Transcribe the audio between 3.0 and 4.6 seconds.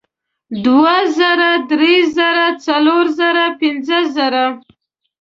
زره پینځه زره